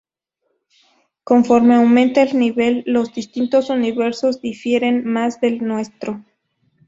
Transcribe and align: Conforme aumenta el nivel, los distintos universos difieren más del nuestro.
Conforme 1.23 1.75
aumenta 1.75 2.23
el 2.23 2.35
nivel, 2.35 2.81
los 2.87 3.13
distintos 3.13 3.69
universos 3.69 4.41
difieren 4.41 5.05
más 5.05 5.39
del 5.41 5.63
nuestro. 5.63 6.25